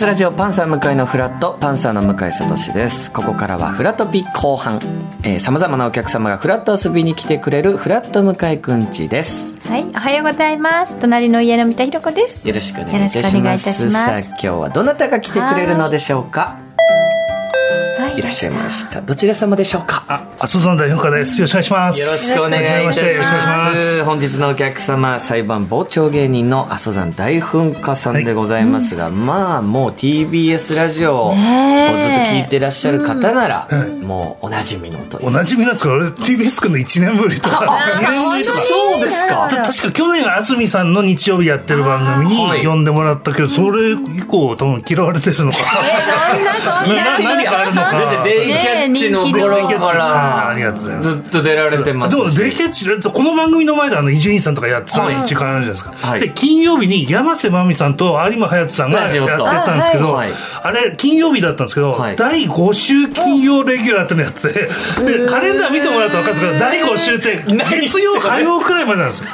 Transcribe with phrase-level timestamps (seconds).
[0.00, 3.12] TBS ラジオパンサー向井のフラットパンサーの向井聡です。
[3.12, 4.80] ここからはフラトピ後半。
[5.40, 9.60] さまざまなお客様がフラット遊びに来てくれるフラット向井くんちです。
[9.68, 10.98] はいおはようございます。
[10.98, 12.48] 隣の家の三田寛子です。
[12.48, 13.92] よろしくお願いいたします。
[13.92, 16.56] さあ今日はどなたが来てくれるのでしょうか？
[18.20, 19.00] いらっしゃいました。
[19.00, 20.04] どちら様でしょうか？
[20.06, 21.40] あ、阿蘇山大噴火です。
[21.40, 22.00] よろしくお願いします。
[22.00, 24.04] よろしくお願いいたします。
[24.04, 33.68] 本日のお客様裁判傍聴芸人の阿蘇山大噴火さんでございますが、はい、まあもう TBS ラジオをずっと聞いてらっしゃる方なら、
[34.02, 35.92] もうおなじみのとおなじみなんですか？
[35.94, 37.56] 俺 TBS 君の1年ぶりとか
[38.00, 38.58] 2年ぶりとか。
[38.60, 39.48] そうですか？
[39.50, 45.62] 確か去年安住さんの日曜日やってる番組に呼んでもらったけど、それ以降多分嫌われてるのかえ
[46.30, 47.20] そんなそんな。
[47.30, 60.30] 何かあるのかだってデイキャッチの頃からずっと出られてますでもデイキャッチこの番組の前であの伊集院さんとかやってた時間あるじゃないですか、はい、で金曜日に山瀬まみさんと有馬隼人さんがやってたんですけど、はい、
[60.62, 64.68] あれ金曜日だったんですけど、はい、第5週金曜レギュラーってのやってて
[65.04, 69.28] でカレンダー見てもらうと分かるんですけど第5週って月曜火曜くらいまでなんですよ。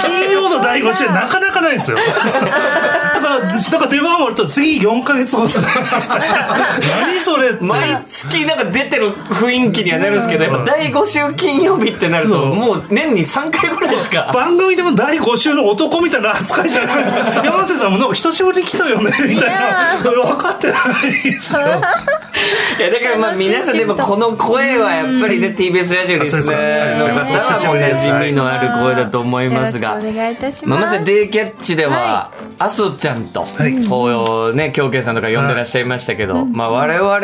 [0.00, 1.96] 金曜の第5週なかなかないんですよ。
[1.96, 2.02] だ
[3.22, 14.30] からなんか出番終わると次4か月後です何それ毎月なんか出てる雰囲気にはなるんですけど、やっぱ第5週金曜日ってなると、もう年に3回ぐらいしか。
[14.34, 17.44] 番組でも第5週の男みたいな扱いじゃないですか。
[17.44, 19.98] 山瀬さんもなんか久しぶりに来たよね、みたいな。
[20.02, 21.60] 分かってないですよ。
[22.78, 30.66] いや、だからまあ皆さんでもこの声はやっぱりね、TBS ラジオリスナーの方はおなじみのある声だと思いますが、お願いいたします。
[30.66, 33.46] まあ、まずデイキャッチでは、あそちゃんと、
[33.88, 37.20] こうね、狂犬さんとか呼んでらっしゃいましたけど、まあ我々、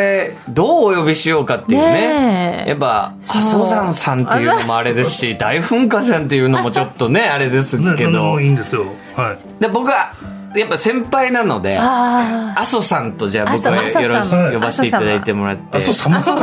[0.49, 2.65] どうお呼びしようかっていうね。
[2.66, 8.41] やっぱ、阿蘇山さんっていうのもあれですし、大噴火さんっていうのもちょっとね、あれですけど。
[8.41, 8.87] いいんですよ。
[9.16, 9.62] はい。
[9.62, 10.12] で僕は、
[10.54, 13.88] やっぱ先輩なので、阿蘇さんとじゃあ僕はよろ
[14.22, 15.76] しく呼ばせていただいてもらって。
[15.76, 16.34] 阿蘇様三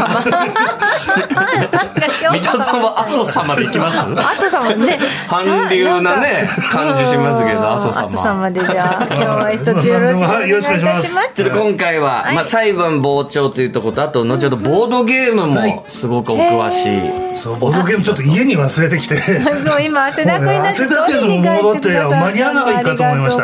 [2.42, 3.98] 田さんは阿蘇様でいきます？
[4.20, 5.00] 阿蘇様ね。
[5.28, 8.02] 韓流なね、感じしますけど、阿蘇様。
[8.06, 10.62] 阿蘇様でじゃあ、今日は一つよろしくお願いいた
[11.02, 11.32] します。
[11.34, 17.36] ちょっと今回は、まあ裁判傍聴というところと、あと後ほどボードゲームもすごくお詳しい。
[17.36, 19.16] そう、ボードゲームちょっと家に忘れてきて。
[19.66, 20.70] そう、今汗だくになって。
[20.70, 23.44] 汗だくですもん、戻って、間に合わなかったと思いました。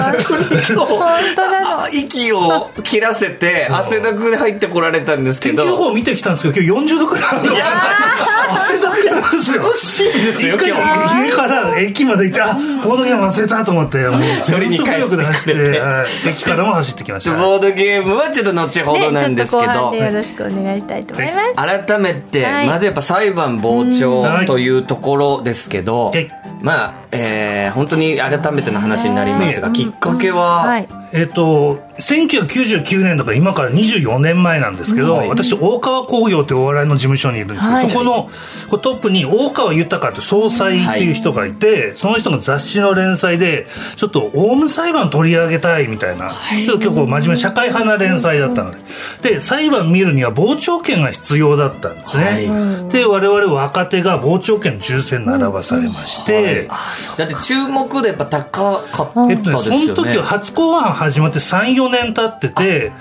[0.00, 1.88] 本当なの。
[1.88, 5.62] 息を切らせて汗だくで入ってこられたんですけど。
[5.62, 9.74] 天気予報見てきたんですけど今日40度くらい汗だくなんですよ。
[9.74, 11.26] しいですよ今日。
[11.26, 15.82] 家から駅まで行ってあボードゲーム忘れたと思ってもう全速力で走って
[16.28, 17.36] 駅からも走ってきました。
[17.36, 21.86] ボードゲームはちょっと後ほどなんですけど、よろしくお願いしたいと思います。
[21.86, 26.12] 改めて、まずやっぱ裁判傍聴というところですけど、
[26.60, 38.30] まあえー、本当に改めての話になりますが、きっかけは、はい、えっ、と1999年だから今から24年前なんですけど、はい、私大川工業というお笑いの事務所にいるんですけど、はい、そこの
[38.78, 43.66] トップに大川豊って総裁っていう人がいて、はい、その人の雑誌の連載で
[43.96, 48.78] ちょっとオウム裁判取り上げたいみたいな、ちょっと結構真面目社会派な連載だったので。
[49.22, 52.48] で裁判見るには傍聴券が必要だったんですね、
[52.90, 56.68] で我々若手が傍聴券の抽選並ばされまして、
[57.16, 62.92] だって注目でやっぱ高かったですよね、えっとね、その時は初公判始まって34年経ってて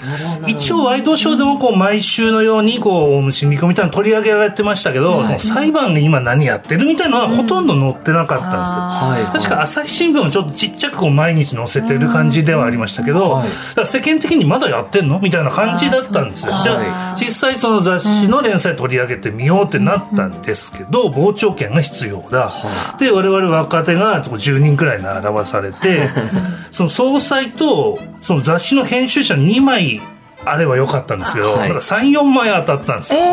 [0.47, 16.53] 一応ワイドショーでもこう毎週のようにこうオウム真理教みたいなの取り上げられてましたけど、はい、その裁判で今何やってるみたいなのはほとんど載ってなかったんですよ、はい、確か朝日新聞もちょっとちっちゃくこう毎日載せてる感じではありましたけど、はい、だから世間的にまだやってんのみたいな感じだったんですよ。
[16.63, 22.53] じゃあ実際その雑誌の連載取り上げてみようってなったんですけど傍聴券が必要だ、
[22.97, 26.09] で我々若手が10人くらい並ばされて
[26.71, 27.88] その総裁と
[28.21, 30.01] その雑誌の編集者2枚
[30.45, 33.23] あればよかったんですけど、はい、なんか34枚当たったんですよ、え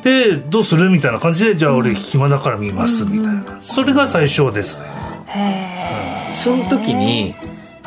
[0.02, 4.86] でどうするみたいな感じでじゃあ俺暇だから見ますみたいな、それが最初ですね。
[5.26, 7.34] へえ、その時に、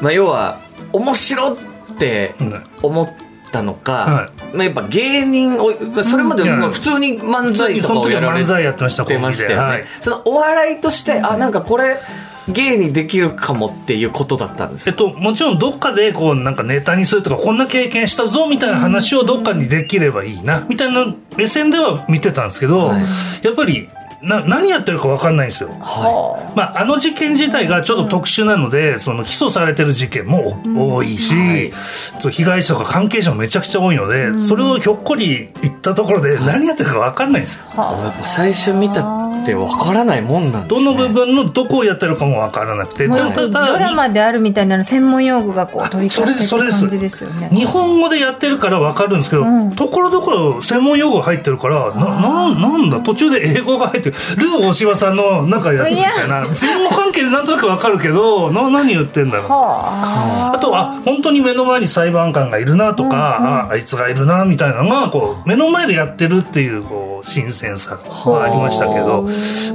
[0.02, 0.60] まあ、要は
[0.94, 1.58] 面白っ
[1.98, 2.36] て
[2.82, 3.10] 思っ
[3.52, 5.72] たのか、はい、まあ、やっぱ芸人を
[6.04, 11.98] それまで普通に漫才とかをやられてましたよね、はい、そのお笑いとしてあなんかこれ
[12.48, 14.90] 芸にできるかもっていうことだったんです。
[14.90, 23.04] えっと、もちろんどっかでこうなんかネタにするとかこんな経験したぞみたいな話をどっかにできればいいなみたいな目線では見てたんですけど、はい、
[23.44, 23.90] やっぱり
[24.22, 26.58] な何やってるか分かんないんですよ、はい。
[26.58, 31.72] まあ、あの事件自体がちょっと特殊なので、うん、その起訴されてる事件も多いし、うんはい、
[32.20, 47.50] そう被害者とか関係者もめちゃくちゃ多いので、うん、それをひょっこり言ったところで何やってるか分かんないんですよ、やっぱ最初見たって分からないもんなんです、ね、どの部分のどこをやってるかも分からなくて、ドラマであるみたいな専門用語がこう取り込まれてる感じですよね。
[47.52, 53.00] 日本語でやってるから分かるんですけど、ところどころ専門用語入ってるからなななんだ？
[53.02, 56.54] 途中で英語が入ってるルー大島さんのなんかやつみたいな。
[56.54, 59.48] 専門関係でなんとなく分かるけどな何言ってんだろう。
[59.50, 60.58] あ。
[60.60, 68.48] とは本当に目の前に裁判官がいるなとか、うんうん、ああいつがいるなみたいなのがこう目の前でやってるっていうこう新鮮さはあ。
[68.50, 69.24] りましたけど、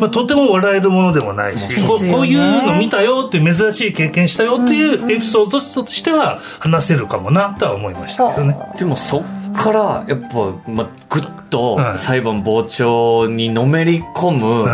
[0.01, 8.57] まあ、とても笑えるものでもないし、ね、こうこういうの見たよっていう珍しい経験したよっていうエピソードとしては話せるかもなとは思いましたけどね。
[8.79, 9.23] でもそっ
[9.55, 14.67] からやっぱ、まあ、ぐっと裁判傍聴にのめり込む、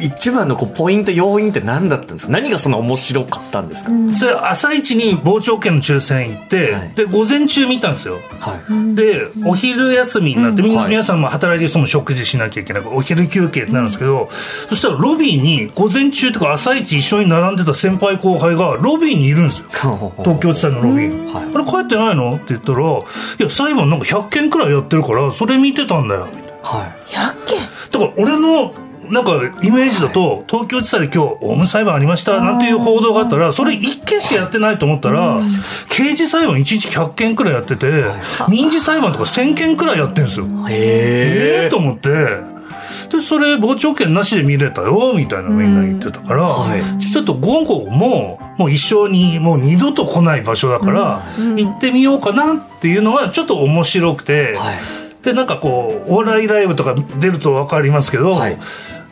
[0.00, 2.32] 一番のこうポイント要因って何だったんですか？
[2.32, 8.56] 何がそんな面白かったんですか、うん、それ朝一に傍聴券の抽選行って、はい、で午前中見たんですよ、は
[8.92, 14.28] い、でお昼休みになって、みんな皆さんも働いてる人も食事しなきゃいけないお昼休憩ってなるんですけど、
[14.68, 19.68] そしたらロビーに午前中とか朝一一緒に並んでた先輩後輩がロビーにいるんですよ。
[20.18, 22.34] 東京地裁のロビーに、はい、あれ帰ってないの？
[22.34, 23.02] って言ったらい
[23.38, 26.26] や裁判なんか100件くらいやってるからそれ見てたんだよ。
[26.26, 26.42] みたい。
[26.42, 27.58] なはい、100件
[27.92, 28.72] だから俺の
[29.10, 35.38] なんかイメージだと、東京地裁で今日オウム裁判ありましたなんていう報道があったらそれ1件しかやってないと思ったら、
[35.88, 38.04] 刑事裁判1日100件くらいやってて、
[38.48, 40.46] 民事裁判とか1000件くらいやってるんですよ。
[40.68, 42.58] へえと思って。
[43.10, 51.22] でそれ傍聴券なしで見れたよみたいなみんな言ってたから、はい、ちょっと午後ももう一生にもう二度と来ない場所だから、
[51.56, 54.56] 行ってみようかなっていうのがちょっと面白くて。
[54.58, 58.58] はいでなんかこうお笑いライブとか出ると分かりますけど、はい、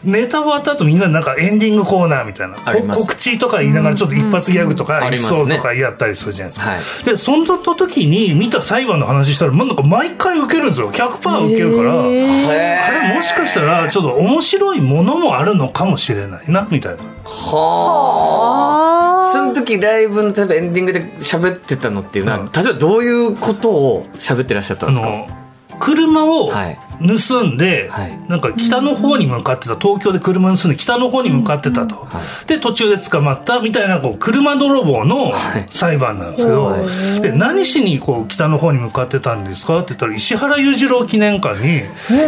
[0.04, 2.56] ネタ終わった後みんななんかエンディングコーナーみたいな
[2.94, 10.92] 告知とか言いながらちょっと一発ギャグとかエピソードとかやったりするじゃないですか、はい、でその時に見た裁判の話したらなんか毎回受けるんですよ。
[10.92, 17.02] 100%受けるからあれもしかしたらちょっと面白いものもあるのかもしれないなみたいな。
[17.24, 19.32] はあ。
[19.32, 25.45] その時ライブの例えばエンディングで喋ってたのっていうのは、うん、例えばどういうことを喋ってらっしゃったんですか？
[25.78, 26.50] 車を
[26.98, 35.32] 盗んで、はい、なんか北の方に向かってた東京で車盗んで北の方に向かってたと、はい、で途中で捕まったみたいなこう車泥棒の
[35.70, 36.78] 裁判なんですけど、は
[37.18, 39.78] い、で何しにこう北の方に向かってたんですか？
[39.80, 41.82] って言ったら石原裕次郎記念館に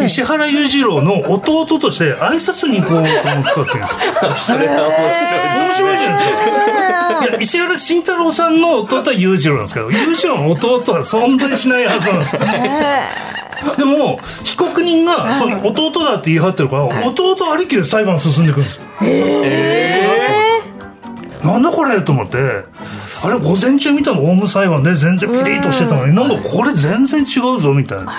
[0.04, 4.58] 石原裕次郎の弟として挨拶に行こうと思ってたって言うんですよ。
[4.58, 6.78] それは面白い面白いじゃないですか。
[7.18, 12.42] いや石原慎太郎さんの弟は裕次郎なんですけど裕次郎の弟は存在しないはずなんですよ
[13.76, 20.60] でも被告人がその弟だって言い張ってるから、弟ありきで裁判進んでいくんですよへ
[21.42, 22.38] えなんだこれと思って。
[23.24, 28.12] あれ午前中見たのオウム裁判で全然ピリッとしてたのに、なんかこれ全然違うぞみたいな。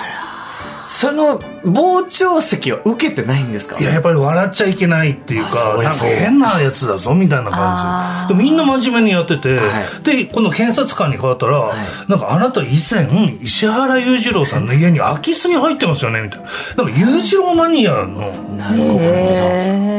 [0.86, 3.78] その傍聴席は受けてないんですか？
[3.78, 8.34] いややっぱり笑っちゃいけないっていうかなんか変なやつだぞみたいな感じ。
[8.34, 9.64] でみんな真面目にやってて、は
[10.00, 11.78] い、でこの検察官に変わったら、はい、
[12.10, 13.08] なんかあなた以前
[13.40, 16.46] 石原裕次郎さんの家に空き巣に入ってますよねみたいな。
[16.84, 19.90] なんか裕次郎マニアのなるほど。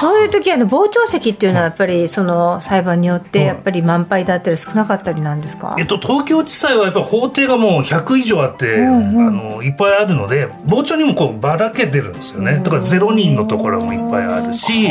[0.00, 12.60] そういう時あの傍聴席っていうのはやっぱりその裁判によってやっぱり満杯だったり少なかったりなんですか、えっと、東京地裁はやっぱ法廷がもう100以上あって、うんうん、あのいっぱいあるので傍聴にもこうばらけてるんですよね。
[12.62, 14.88] だから0人のところもいっぱいあるし。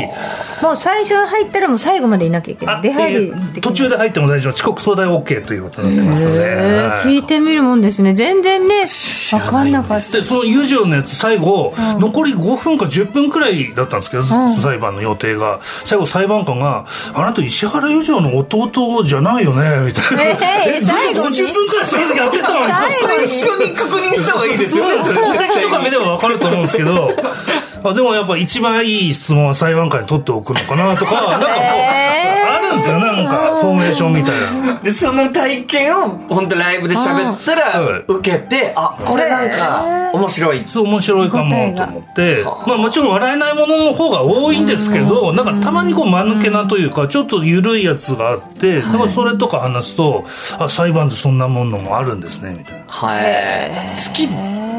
[0.61, 2.81] もう最初入ったらもう最後までいなきゃいけない。
[2.81, 4.53] 出入り途中で入っても大丈夫。
[4.53, 7.25] 遅刻相談 OK ということになってますので、聞い。
[7.25, 8.13] てみるもんですね。
[8.13, 10.17] 全然ね分かんなかった。
[10.17, 15.59] でその裕次郎のやつ最後、うん、残り5分か10分くらいだったんですけど、うん、裁判の予定が。
[15.83, 20.23] 最後裁判官が「あなた石原裕次郎の弟じゃないよね」みたいな
[20.65, 23.25] 「えー、最後50分くらいそれやってたのに。
[23.25, 23.65] 一緒に。
[23.75, 27.11] 確認した方がいいですよね戸籍とか見れば分かると思うんですけど
[27.89, 34.35] あでもやっぱ一番いい質問は裁判官に取っておくのかなとかなんかこう、えー、あるんですよなんかフォーメーションみたい
[34.65, 34.79] な。
[34.81, 40.63] でその体験を本当ライブで喋ったら受けてあこれなんか面白い。
[40.67, 50.25] そう面白いかもと思ってまあもちろん笑えないものの方が多いんですけどなんかたまにこう間抜けなというかちょっと緩いやつがあってだからそれとか話すと
[50.59, 52.85] あ裁判でそんなものもあるんですねみたいな。
[52.87, 53.95] はい。
[53.95, 54.27] 月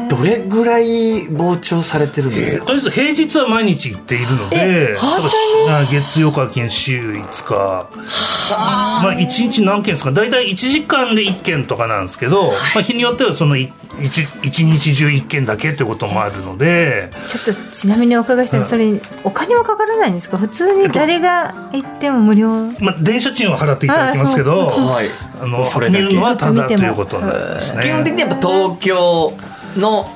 [0.09, 4.97] どれぐらい傍聴されてるんですか、えー、とりあえず平日は毎日行っているので
[5.91, 7.89] 月曜から金週5日。
[8.49, 10.11] まあ1日何件ですか？
[10.11, 17.09] 大体1時間で1件とかなんですけど、はい、まあ、日によってはその 1, 1日中1件だけってこともあるので。
[17.27, 20.37] ちょっとちなみにお伺いしたい、うん、それお金はかからないんですか？
[20.37, 27.83] 普通に誰が行っても無料、まあ、電車賃は払っていただきますけどあの見るのはただということなんですね。
[27.83, 29.33] 基本的にやっぱ東京
[29.77, 30.09] の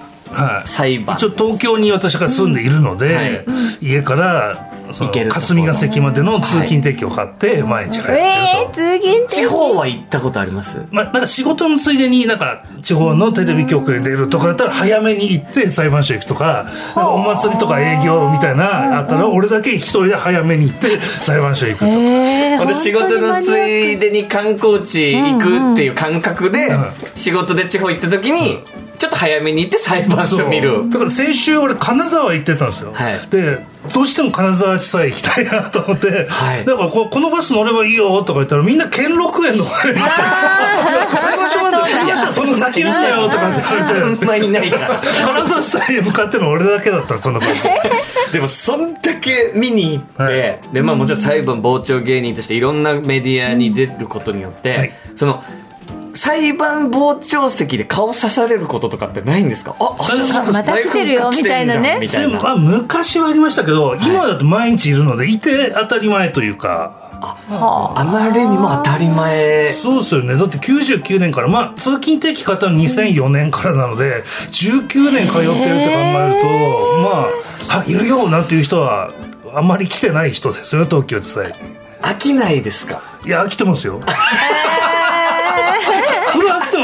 [0.65, 3.45] 裁判、一応東京に私が住んでいるので、
[3.81, 10.85] 家からその霞が関までの通勤定期を買って毎日帰ってると、えー、通勤地方は行ったことあります？
[10.91, 26.69] まあ、なんか仕事のついでになんか地方のテレビ局に出るとかだったら早めに行って裁判所行くとかお祭りとか営業みたいなあったら俺だけ一人で早めに行って裁判所行くと、えー、で仕事のついでに観光地行くっていう感覚で
[27.15, 28.59] 仕事で地方行った時に
[29.01, 30.87] ちょっと早めに行って裁判所見る。
[30.91, 33.13] だから先週俺金沢行ってたんですよ、はい。
[33.31, 36.65] でどうしても金沢地裁行きたいなと思って、はい。
[36.65, 44.25] だからここのバス乗ればいいよとか言ったらみんな兼六園の裁判所まで裁判所はその先なんだよとかって言われて。
[44.27, 47.67] まいないから金沢地裁へ向かってるの俺だけだったのそのバス
[48.31, 50.59] でもそんだけ見に行って、はい。
[50.73, 54.93] でまあもちろん裁判傍聴芸人としていろんなメディアに出ることによって、はい。
[55.15, 55.43] その
[56.15, 59.75] 裁判傍聴席で顔刺されることとかってないんですか？
[59.79, 59.95] ああ
[60.47, 61.97] あまた来てるよみたいなね。
[62.01, 62.27] みたいな。
[62.29, 66.99] でもまあ昔はありましたけど今だと毎日いるのでいて当たり前というか。
[67.23, 69.73] あまりにも当たり前。
[69.73, 70.35] そうですよね。
[70.37, 76.47] だって99年からまあ通勤定期買ったの2004年からなので19年通ってるって考えると
[77.03, 77.27] ま
[77.69, 79.11] ああいるよなんていう人は
[79.53, 81.47] あんまり来てない人ですよね東京地裁。
[81.49, 81.53] に
[82.01, 83.03] 飽きないですか？
[83.23, 83.99] いや飽きてますよ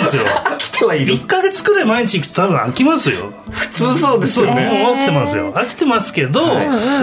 [0.07, 0.23] ますよ。
[0.57, 1.13] 来てはいる。
[1.13, 3.31] 1か月くらい毎日行くと多分飽きますよ。
[3.49, 5.53] 普通そうですそうもうよね飽きてますよ。
[5.53, 6.41] 飽きてますけど、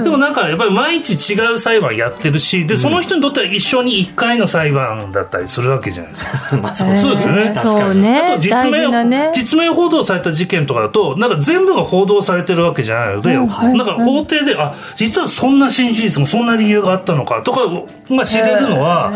[0.02, 6.56] でもなんかやっぱり毎日違う裁判やってるしでその人にとっては一生に1回の裁判だったりするわけじゃないですか。
[6.56, 7.54] まあそうそうですよね。
[7.62, 8.18] そうね。
[8.18, 9.32] あと実大名ね。
[9.34, 17.60] 実名報道された事件とかだとなんか全部が報道されてるわけじゃないので、なんか法廷であ実はそんな新事実もそんな理由があったのかとか
[18.14, 19.12] が知れるのは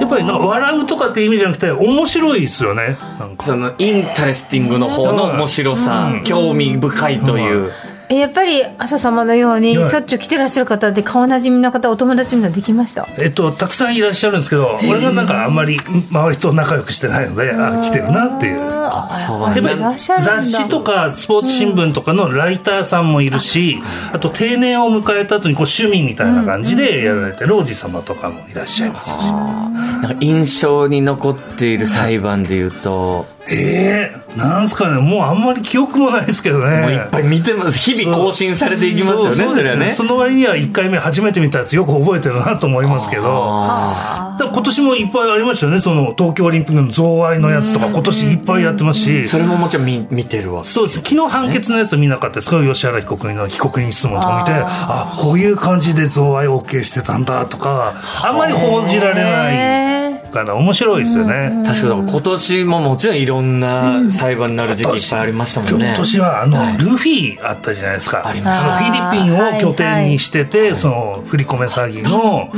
[0.00, 2.96] やっぱりなんか笑うとかって意味じゃなくて面白いですよね。
[3.18, 3.46] なんか。
[3.46, 9.90] その interesting の方の面白さ、興味深いという、えやっぱり阿曽山のようにはい。
[9.90, 13.06] しょっちゅう来てらっしゃる方で顔なじみの方お友達みんなできました？
[13.18, 15.78] えっと、たくさんいらっしゃるんですけど俺がなんかあんまり
[16.10, 18.72] 周りと仲良くしてないのであ来てるなっていう。
[19.16, 23.80] そう雑誌とかスポーツ新聞とかのライターさんもいるし、
[24.12, 36.80] あと定年を迎えた後にこう趣味みたいな感じでやられてるおじ様とかもいらっしゃいますし、なんか印象に残っている裁判でいうと、ええなんすかねもうあんまり記憶もないですけどね。
[36.80, 37.78] もういっぱい見てます。
[37.78, 39.90] 日々更新されていきますよねそうそれはね。
[39.90, 43.22] その割には1回目初めて見たやつよく覚えてるなと思いますけど。
[43.22, 49.10] 今年もいっぱいありましたよねその東京オリンピックの贈賄のやつとか今年いっぱいやってますし。
[49.10, 50.64] ーそれももちろん見見てるわ。
[50.64, 57.94] そうです昨日判決のやつ見なかったですけど吉原被告人の被告人質問とか見てあこういう感じで贈賄 OK してたんだとか
[58.24, 59.91] あんまり報じられない
[60.32, 61.62] かな面白いですよね。
[61.64, 72.50] 確かに今年ももちろんいろんな裁判になる時期いっぱいありましたもんね今年はあの、ルフィあったじゃないですかありましのフィリピンを拠点にしてて、その振り込め詐欺の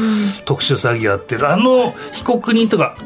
[0.45, 2.97] 特殊詐欺やってるあの被告人とか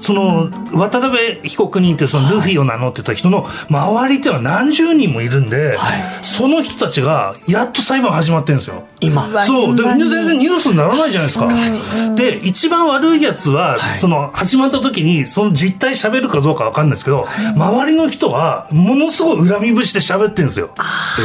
[0.00, 6.24] その渡辺被告人ってそのルフィを名乗ってた人の周りっていうのは何十人もいるんで、はい。
[6.24, 8.84] その人たちがやっと裁判始まってるんですよ。
[9.00, 9.28] 今。
[9.28, 9.76] わそう。
[9.76, 10.04] で順番に。
[10.10, 11.48] 全然ニュースにならないじゃないですか。
[12.14, 13.98] で一番悪いやつは、はい。
[13.98, 17.26] その始まった時にその実態喋るかどうかわかんないですけど、
[17.56, 20.70] 周りの人はものすごい恨み節で喋ってるんですよ。
[20.76, 21.18] あ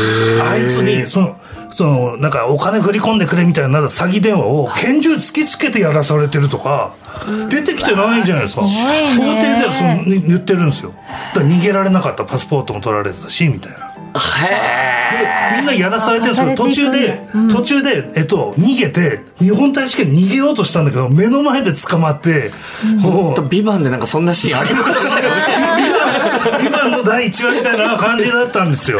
[0.57, 1.37] いつにその
[1.71, 6.93] そのなんかお金振り込んでくれみたいな詐欺電話を拳銃突きつけてやらされてるとか
[7.49, 8.61] 出てきてないじゃないですか。
[8.61, 10.93] 法廷ではその言ってるんですよ。
[11.33, 13.91] だから逃げられなかったパスポートも取られてたしみたいな。
[14.13, 22.51] へでみんなやらされてるんですけど途中で、途中で、えっと、逃げて日本大使館に逃げようとしたんだけど目の前で捕まって、
[22.99, 25.41] もうえビバンでなんかそんなシーンありましたよね。
[26.67, 28.99] 今の第1話みたいな感じだったんですよ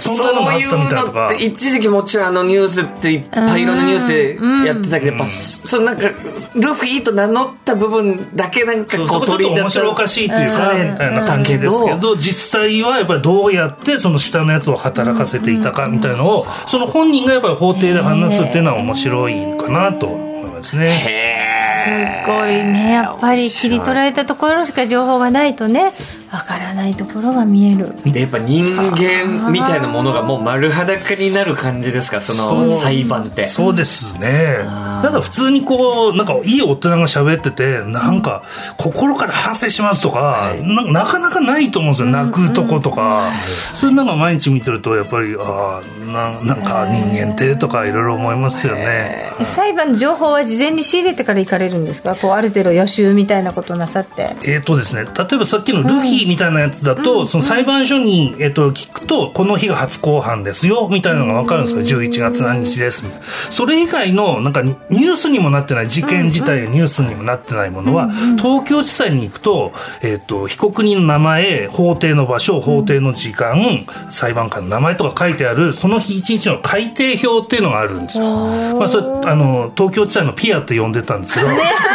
[0.00, 6.08] そそういうのって一時期もちろんあのニュースっていっぱいいろんなニュースでやってたけど、やっぱそのなんか
[6.54, 21.46] ルフィと名乗った部分だけなんかそうそこちょっこう取り面白おかしいっていうか、みたいな感じですけど、実際はやっぱりどうやってその下のやつを働かせていたかみたいのを、その本人がやっぱり法廷で話すっていうのは面白いかなと思いますね。
[21.82, 21.90] す
[22.26, 22.92] ごいね。
[22.92, 25.94] やっぱり切り取られたところしか情報がないとね
[26.32, 27.94] わからないところが見える。
[28.04, 32.20] でやっぱ人間みたいなものがもう丸裸になる感じですか？
[32.20, 33.46] その裁判って。
[33.46, 34.58] そうですね。
[34.64, 38.42] なんか普通にこう、なんかいい大人が喋ってて、なんか
[38.76, 42.08] 心から反省しますとか、ななかなかないと思うんですよ。
[42.08, 43.32] 泣くとことか。
[43.74, 49.32] それなんか毎日見てると、やっぱり、ああ、ななんか人間ってとかいろいろ思いますよね。
[49.42, 52.14] 裁判の情報は事前に仕入れてから行かれるんですか？
[52.14, 54.36] こうある程度予習みたいなことをなさって。
[54.42, 62.00] えーとですね、例えばさっきのルフみたいなやつだと、その裁判所に、えっと、聞くと、この日が初公判ですよ、みたいなのがわかるんですよ。
[62.00, 63.26] 11月何日です、みたいな。
[63.26, 69.72] それ以外の、なんか、ニュースにもなってない、事件自体がニュースにもなってないものは、東京地裁に行くと、
[70.02, 78.24] えっと、被告人の名前、法廷の場所、法廷の時間、裁判官の名前とか書いてある、その日一日の改定表っていうのがあるんですよ。
[78.24, 81.46] まあ、それ、あの、東京地裁のピアって呼んでたんですけど、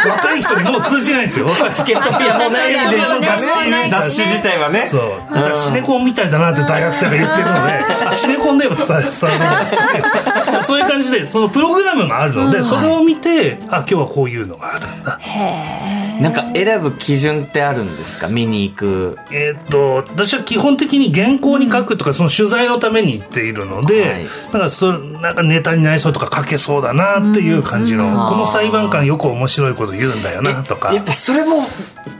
[0.08, 1.48] 若い人にもう通じないんですよ。
[1.74, 2.72] チケットピアもない
[3.20, 4.88] ですもうない雑誌自体はね。
[4.90, 5.00] そう。
[5.34, 7.72] だからシネコンみたいだなって大学生が言ってるので、
[8.06, 9.10] あシネコンでも伝わ伝わ
[10.58, 10.64] る。
[10.64, 15.18] そういう感じで、そのプログラムがあるので、それを見て、あ、今日はこういうのがあるんだ。
[16.20, 18.28] なんか選ぶ基準ってあるんですか？
[18.28, 19.18] 見に行く。
[19.30, 24.26] えーっと、私は基本的に原稿に書くとか、その取材のために行っているので、はい。
[24.52, 30.94] なんかそれ、なんかネタになりそうとか書けそうだなっていう感じの、この裁判官よく面白いこと言うんだよなとか。
[30.94, 31.66] やっぱそれも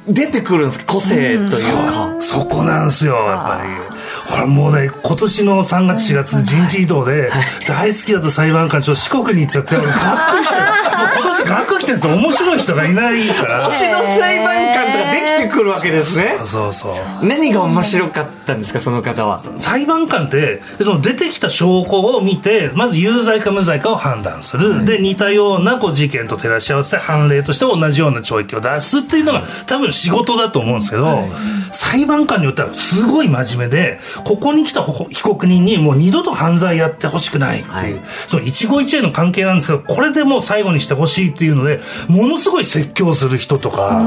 [0.08, 3.95] 出てくるんです個性というか、そこなんですよ、やっぱり。
[4.28, 7.30] ほら、もうね、今年の3月4月人事異動で、
[7.66, 10.62] 大好きだった裁判官、ちょっと四国に行っちゃって、俺、がっくりしてる。
[10.96, 12.16] もう今年がっくり来てるんですよ。
[12.16, 13.68] 面白い人がいないから。
[13.68, 17.26] 推しの裁判官とかできてくるわけですねそうそう。
[17.26, 19.38] 何が面白かったんですかその方は？
[19.56, 31.24] 裁判官ってその出てきた証拠を見てまず有罪か無罪かを判断する、で似たようなこう事件と照らし合わせて判例として同じような懲役を出すっていうのが多分仕事だと思うんですけど、
[31.72, 38.00] 裁判官によってはすごい真面目でここに来た被告人にもう二度と犯罪やってほしくないっていう、はい。
[38.26, 44.04] その一期一会の関係なんですけどこれでもう最後にしてほしいっていうのでものすごい説教する人とか。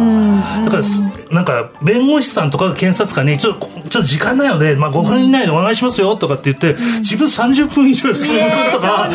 [0.63, 9.09] だからすなんか弁護士さんとか検察官にちょっとちょっと時間ないので、まあ、5分以内でお願いしますよとかって言って自分30分以上質問するとか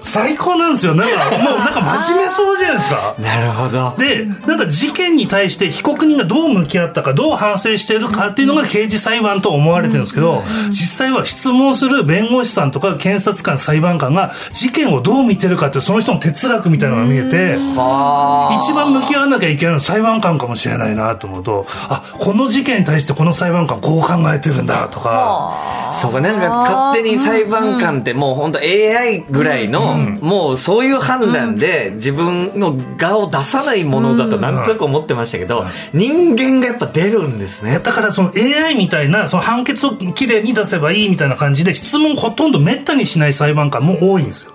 [0.00, 0.94] 最高なんですよ。
[0.94, 3.14] なんかもうなんか真面目そうじゃないですか。
[3.18, 3.94] なるほど。
[3.98, 25.82] でなんか事件に対して被告人がどう向き合ったかどう反省しているかっていうのが刑事裁判と思われてるんですけど実際は質問する弁護士さんとか検察官裁判官が事件をどう見てるかっていうその人の哲学みたいなのが見えて一番向き合わなきゃいけないのは裁判官かもしれないなと思うとあこの事件に対してこの裁判官こう考えてるんだとか。
[25.92, 37.78] そうかなんか勝手に裁判官ってもう本当 AI ぐらいの、もうそういう判断で自分の側を出さないものだとなんとなく思ってましたけど、人間がやっぱ出るんですね。
[37.78, 44.52] だからその AI みたいなその判決をきれいに出せばいいみたいな感じで質問ほとんどめったにしない裁判官も多いんですよ。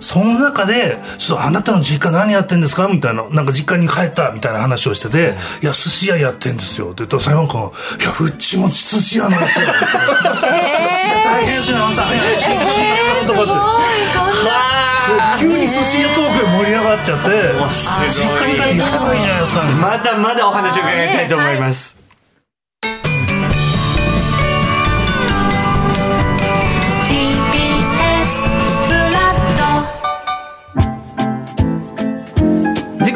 [0.00, 2.88] その中で、ちょっとあなたの実家何やってんですか？
[2.88, 6.86] みたいな、なんか実家に帰ったみたいな話をしてて、いや、寿司屋やってんですよ。
[6.86, 7.70] って言ったら裁判官が、い
[8.04, 9.66] や、うちも寿司屋なんですよ。
[9.66, 13.52] 大変ですね、朝早いし、寿司屋とかって。
[15.38, 17.30] 急に寿司屋トークで盛り上がっちゃって、
[18.10, 19.62] 実家に帰っていいじゃないですか。
[19.80, 21.96] まだまだお話を伺いたいと思います、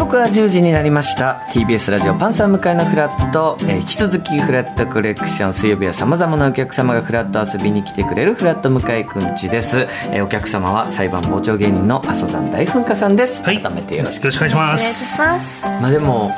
[0.06, 1.40] 刻は10時になりました。
[1.50, 9.80] TBS ラジオパンサー向かいのフラット、えー引き続きフラットコレクション水曜日はさまざまなお客様がフラット遊びに来てくれるフラット向井くんちです、
[10.12, 13.60] えーお客様は裁判傍聴芸人の阿蘇山大噴火さんです、はい。
[13.60, 15.18] 改めてよろしくお願いしまお願いしす。
[15.20, 15.64] ます。
[15.64, 16.32] まあでも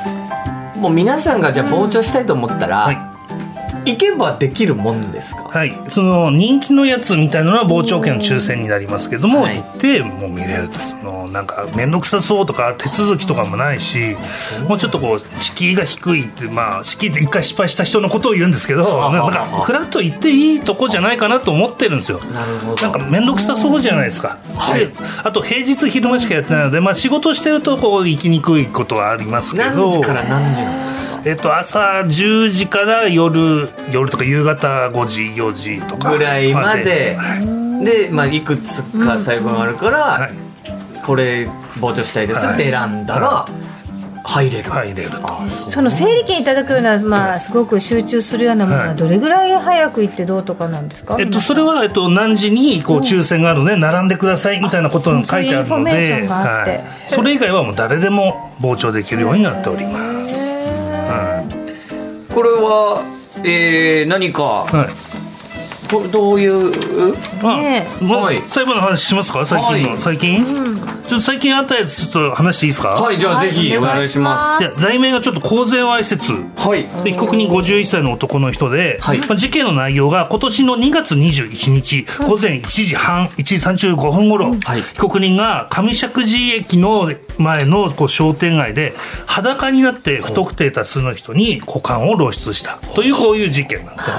[0.75, 3.08] もう皆さんがじゃあ傍聴したいと思ったら、はい
[3.85, 5.43] 行けばできるもんですか？
[5.43, 9.61] はい、その人気のやつみたいなのは傍聴券の抽選になりますけども、はい。
[9.61, 10.79] 行ってもう見れると。
[10.79, 14.15] そのなんか面倒くさそうとか手続きとかもないし
[14.67, 22.19] もうちょっとこう敷居が低いってまあ敷居って一回失敗した人のことを言うんですけどなんかフラッと行っていいとこじゃないかなと思ってるんですよ。
[22.19, 22.81] なるほど。
[22.81, 24.87] なんか面倒くさそうじゃないですか、はい。
[24.87, 29.87] であと平日昼間しかやってないので、まあ、仕事してるとこう行きにくいことはありますけど。
[29.87, 31.08] 何時から何時なんですか？
[31.25, 37.15] えっと、朝10時から夜夜とか夕方5時4時とかぐらいまで。
[37.15, 37.35] は
[37.81, 37.85] い。
[37.85, 40.31] で、まあ、いくつか裁判あるから、はい。
[41.05, 41.47] これ
[41.79, 43.45] 傍聴したいですって選んだら
[44.23, 45.47] 入れる、入れると。
[45.69, 48.95] その整理券いただくような、まあ、すごく集中するようなものははい。
[48.95, 56.27] どれぐらい早く行ってどうとかなんですか、えっと、それは、えっと、何時にこう抽選があるので並んでくださいみたいなことが書いてあるので、
[57.07, 60.08] それ以外はもう誰でも傍聴できるようになっております。
[62.33, 63.03] これは、
[63.43, 65.18] えー何かはい。
[65.89, 66.71] どどういう？
[67.43, 68.41] あねはい。
[68.47, 69.45] 裁判の話しますか？
[69.45, 69.97] 最近の、はい。
[69.99, 71.55] 最近、ちょっと最近？
[71.55, 72.89] あったやつちょっと話していいですか？
[72.89, 76.27] はいじゃあぜひお願いしまで罪名がちょっと公然わいせつ。
[76.27, 76.83] すはい。
[77.03, 79.19] で被告人51歳の男の人で、はい。
[79.19, 83.55] まあ、事件の内容が今年の2月21日午前1時半1時
[83.91, 84.81] 35分頃、はい。
[84.81, 88.93] 被告人が上石神駅の前のこう商店街で
[89.25, 92.77] 裸になって不特定多数の人に股間を露出した。
[92.93, 94.15] というこういう事件なんですよ、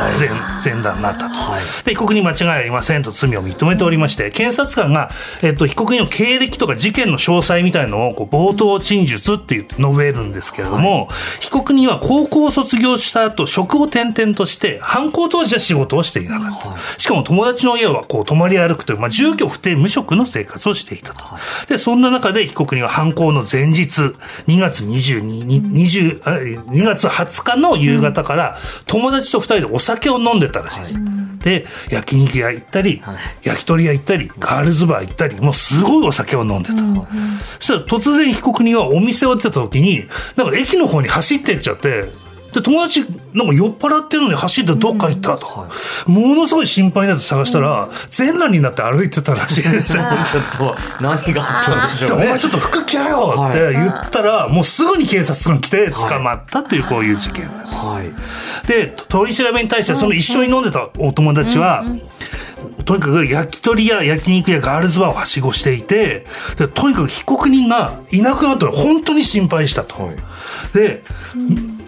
[0.65, 5.11] 前前段になったと、はいで被告人間違いありませんと罪を認めておりまして検察官が、
[5.43, 11.09] えっと、被告人の経歴とか事件の詳細みたいのをこう冒頭陳述って言って述べるんですけれども、
[11.41, 21.25] 被告人は高校を卒業した後職を転々として犯行当時は仕事をしていなかった、しかも友達の家はこう泊まり歩くという、まあ、住居不定無職の生活をしていたと、
[21.69, 24.01] でそんな中で被告人は犯行の前日
[24.47, 30.95] 2月22に20あ2月20日の夕方から友達と2人でお酒を飲んでたらしいです、
[31.43, 33.03] で焼肉屋行ったり、
[33.43, 36.77] 焼き鳥屋行ったりガールズバー行ったりもうすごいお酒を飲んでた、
[37.59, 40.05] そしたら突然被告人はお店を出た時に
[40.37, 42.05] なんか駅の方に走ってっちゃって
[42.53, 45.69] で友達なんか酔っ払ってるのに走ってどっか行ったと、
[46.07, 50.03] ものすごい心配になって探したら、全裸になって歩いてたらしいんですよ。
[50.31, 52.29] ちょっと何があったんでしょうね。
[52.29, 57.75] 前ちょっと服着ろよって言ったら、もうすぐに警察が来て捕まったっていうこういう事件なんです。
[57.75, 58.69] はい。
[58.69, 61.85] で、取り調べに対してその一緒に飲んでたお友達は、
[62.85, 66.25] とにかく焼き鳥や焼肉やガールズバーをはしごしていて、
[66.57, 70.03] でとにかく被告人がいなくなったら本当に心配したと。
[70.03, 70.17] はい。
[70.75, 71.03] で、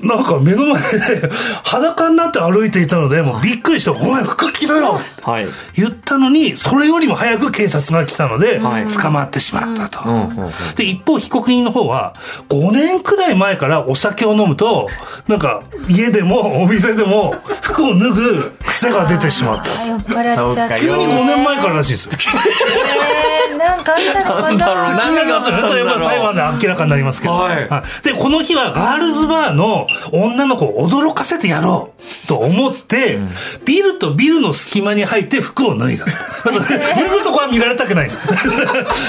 [0.02, 1.30] なんか目の前で
[1.64, 5.00] 裸になって歩いていたので、もうびっくりして、お前服着ろよ。
[5.22, 10.08] はい言ったのに、それよりも早く警察が来たので、はい捕まってしまったと。
[10.08, 12.14] うんうんうんで、一方、被告人の方は、
[12.48, 14.88] 5年くらい前からお酒を飲むと、
[15.28, 19.70] なんか、家でも、お店でも、服を脱ぐ癖が出てしまった。
[20.76, 22.12] 急に5年前かららしいですよ。
[23.50, 24.50] えーなんかあったのかな？
[24.52, 25.68] んだろうなな気になりますよね。
[25.68, 27.34] それは裁判で明らかになりますけど。
[27.34, 27.68] はい
[28.02, 31.92] で、この日はガールズバーの女の子を驚かせてやろ
[32.24, 33.18] うと思って、
[33.64, 36.06] ビルとビルの隙間に入って服を脱いだ。
[36.06, 38.20] 脱ぐとこは見られたくないです。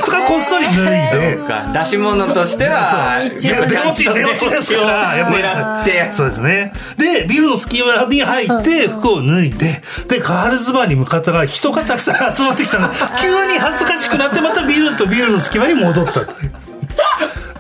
[0.04, 0.76] そこはこっそり脱い
[1.20, 1.38] で。
[1.48, 6.74] か出し物としては出落ち、出落ちですから、やっぱり狙ってそうですね。
[6.98, 16.63] で、ビルの隙間に入って、服を脱いで、で、ガールズバーに向かったら、人がたくさん集まってきたので、 急に恥ずかしくなって、またビルとビルの隙間に戻ったという。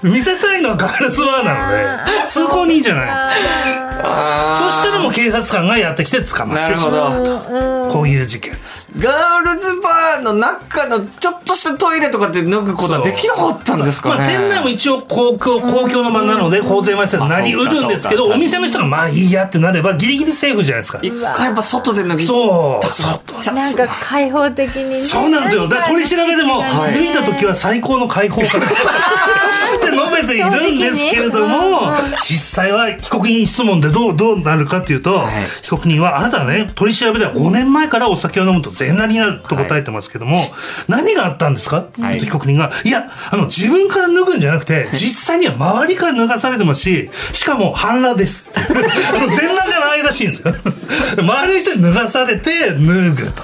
[0.04, 3.84] 見せたいのはガールズバーなので、通行人じゃないです。
[4.06, 7.24] あそしたらもう警察官がやってきて捕まってしまう。
[7.24, 7.89] ど。
[7.92, 8.54] こういう事件。
[8.98, 14.16] ガールズバーの中のちょっとしたトイレとかで脱ぐことはできなかったんですかね。
[14.18, 21.00] まあ、店内も一応公共公共の場なので公然わいせつになりうるんですけどお店の人がまあいいやってなればギリギリセーフじゃないですか。
[21.02, 22.92] 一回やっぱ外で脱ぎそう。
[22.92, 23.56] そう。
[23.56, 25.06] なんか開放的にね。
[25.06, 25.68] そうなんですよ。
[25.68, 28.76] だから取り調べでもはい脱いだ時は最高の解放感って
[29.93, 35.45] 述べているんですけれども実際は被告人質問でどうどうなるかっていうと、はい。
[35.63, 40.43] 被告人はあなたはね取り調べでは5年前からお酒を飲むと全裸になると答えてますけども、
[40.88, 41.79] 何があったんですか？
[41.79, 48.49] って言うと被告人が、いや、あの、自分から脱ぐんじゃなくて、実際には周りから脱がされてますし、しかも半裸です。
[48.53, 50.53] 全裸じゃないらしいんですよ。
[51.19, 53.43] 周りの人に脱がされて脱ぐと。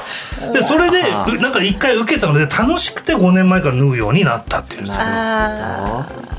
[0.54, 5.02] で、それで、うなんか一回受けたので、楽しくて5年前から脱ぐようになったっていうんですよ。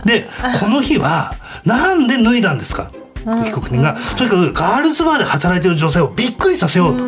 [0.05, 0.29] で、
[0.61, 1.35] この日は、
[1.65, 2.91] なんで脱いだんですか？
[3.25, 7.05] 被告人が、とにかくガールズバーで働いてる女性をびっくりさせようと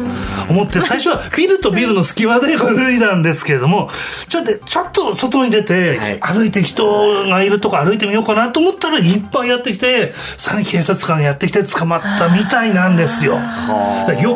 [0.49, 3.91] 思って、最初はビルとビルの隙間で脱いだんですけれども、
[4.29, 13.35] ちょっと、ちょっと外に出て、歩いて人がいるとこ歩いてみようかなと思ったら、いっぱいやってきて、さらに警察官がやってきて捕まったみたいなんですよ。
[13.35, 13.43] 酔っ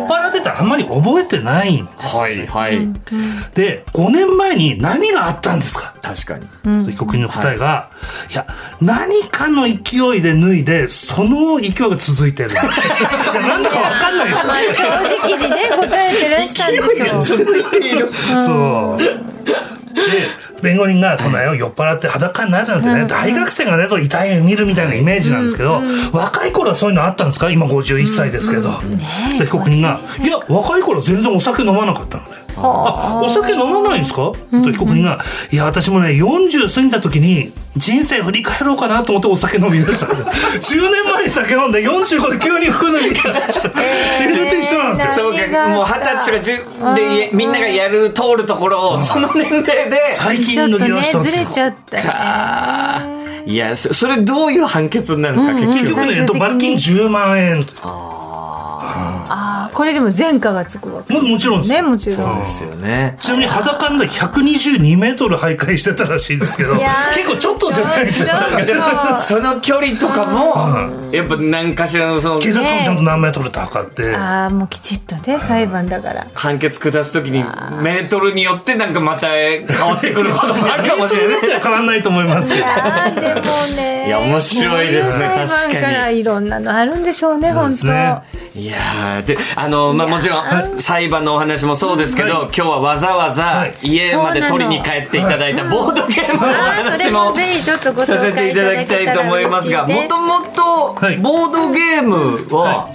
[0.06, 2.16] 払っててあんまり覚えてないんです。
[2.16, 2.88] はいはい。
[3.54, 5.94] で、5年前に何があったんですか？
[6.02, 6.46] 確かに。
[6.86, 7.90] 被告人の答えが、
[8.30, 8.46] い、や、
[8.80, 12.50] 何かの勢いで脱いで、その勢いが続いてる。
[12.54, 19.02] なんだかわかんないですよーまあ正直にね答えてらしたんでしょう続いているそう。
[19.96, 20.28] で、
[20.62, 25.80] 弁護人が、そんなよ、酔っ払って裸になるなんてね、大学生がね、そう遺体を見るみたいなイメージなんですけど、
[26.12, 27.50] 若い頃はそういうのあったんですか？
[27.50, 28.70] 今51歳ですけど。
[29.38, 32.35] で被告人が、いや、若い頃全然お酒飲まなかったのね。
[32.56, 34.32] あ、お酒飲まないんですか？
[34.50, 35.20] と被告人が、
[35.52, 40.06] いや、私もね、40過ぎた時に、人生振り返ろうかなと思ってお酒飲み出した。
[40.16, 43.68] 10年前に酒飲んで45で急に服脱ぎ出した。
[43.68, 43.78] って
[44.24, 45.12] いうのと一緒なんですよ。
[45.12, 51.54] そうかもう二十歳が10でみんながやる通るところをその年齢で最近脱ちょっとねぎ出したんですよずれ。
[51.54, 53.02] ちゃった
[53.46, 55.76] いやそそれどういう判決になるんですか？
[55.76, 57.64] 結局結局ね、えっと、罰金10万円。
[57.82, 58.15] ああ
[59.72, 61.12] これでも前科がつくわけ。
[61.14, 61.70] ももちろんです。
[61.70, 62.40] ねもちろん。
[62.40, 63.16] ですよね。
[63.20, 69.22] ちなみに裸の122メートル徘徊してたらしいんですけど結構ちょっとじゃないですちょかっと。
[69.22, 76.26] その距離とかもやっぱ何かしらのその警察もちゃんと何メートルって測って、ああもうきちっとね裁判だから。
[76.34, 77.42] 判決下すときに
[77.82, 82.64] メートルによってなんかまた変わってくることもあるかもしれない 変わんないと思いますけど。
[83.20, 85.74] でもねいや面白いですね確かに。
[85.74, 87.86] からいろんなのあるんでしょうねそう本当。
[88.58, 92.42] いやーであの、まあ、もちろん裁判のお話もそうですけど、はい。
[92.44, 93.74] 今日はわざわざはい。
[93.82, 101.16] 家まで取りに帰っていただいたボードゲームのお話もれもぜひちょっとごさせていただきたいと思いますがもともとはい。
[101.16, 102.90] ボードゲームは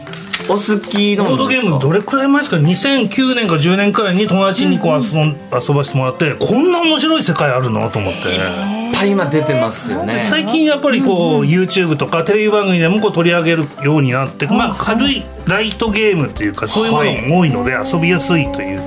[0.52, 7.90] お好きなんボードゲームどれくらい前ですか？2009年か10年くらいに友達にこう遊ん遊ばせてもらってこんな面白い世界あるの？
[7.90, 8.20] と思って。
[8.20, 10.28] いっぱい今出てますよね。
[10.30, 18.82] 最近やっぱりこう YouTube とかテレビ番組でもこう取り上げるようになってまあ軽いライトゲームっていうかそういうものも多いので遊びやすいという。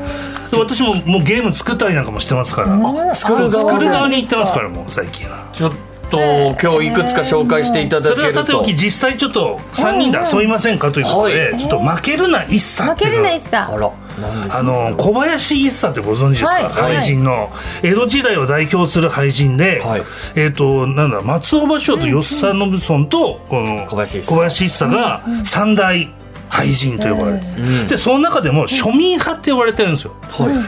[0.51, 3.15] で私ももうゲーム作ったりなんかもしてますから。
[3.15, 5.49] 作る側作る側に行ってますからもう最近は。
[5.53, 5.73] ちょっ
[6.05, 6.19] と
[6.61, 10.91] 今日いくつか紹介していただそれはけるとさておき実際ちょっと3人で遊びませんか？
[10.93, 13.91] ということではちょっと負けるな一茶負けるな一さあら
[14.51, 17.51] あの小林一茶ってご存知ですか、はい俳人の。
[17.83, 20.03] 江戸時代を代表する俳人で、はい。
[20.37, 24.31] えっ、となんだ松尾芭蕉と吉田信尊とこの小林一茶。
[24.31, 26.09] 小林一茶が三大
[26.55, 30.15] 俳人と呼ばれてる、でその中でも庶民派って呼ばれてるんですよ、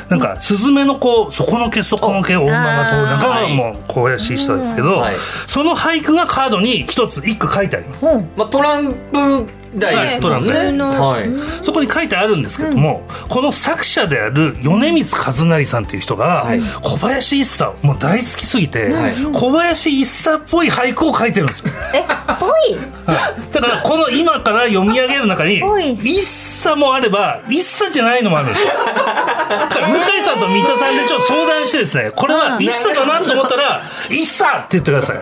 [0.08, 5.16] なんかスズメの子そこの毛そこの毛女が通る中がもう小林一茶ですけど、はい。
[5.46, 8.04] その俳句がカードに一つ一句書いてあります、
[8.36, 10.70] まあ、トランプ台ですもんね、はい。
[10.70, 11.00] トランプ。
[11.00, 11.64] はい。
[11.64, 16.60] そこに書いてあるんですけども、この作者である米光和成さんっていう人が、はい。
[16.82, 19.14] 小林一茶もう大好きすぎて、はい。
[19.32, 22.04] 小林一茶っぽい俳句を書いてるんですよ、え
[22.38, 22.76] ぽい？
[23.06, 23.52] はい。
[23.52, 25.62] だからこの今から読み上げる中に
[26.02, 28.68] 一茶もあれば一茶じゃないのもあるんですよ。
[28.68, 35.20] だから向井さんと三田さんでちょっと相談してですねこれは一茶だなと思ったら一茶って言ってください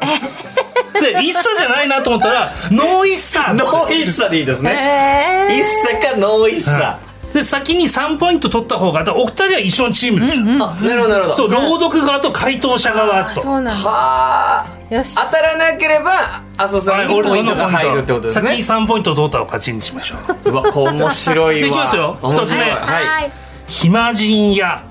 [1.00, 5.48] で一茶じゃないなと思ったらノー一茶ノーイッサでいいですね。
[5.50, 6.98] えイッサかノーイッサ。
[7.34, 10.38] で先に3ポイント取った方がお二人は一緒のチームです。
[10.38, 11.34] よ、あなるほどなるほど。
[11.34, 13.40] そう朗読側と回答者側と。
[13.40, 13.72] そうなんだ。
[13.72, 14.94] はあ。
[14.94, 15.16] よし。
[15.16, 16.12] 当たらなければ
[16.56, 20.50] 阿蘇さんにポイントが入るってことです先にね3ポイント取ったを勝ちにしましょう。
[20.50, 21.68] うわこう面白いわ。
[21.68, 22.18] できますよ。
[22.22, 22.46] 面白い。
[22.46, 22.70] 一つ目。
[22.70, 23.32] はい。
[23.66, 24.84] 暇人や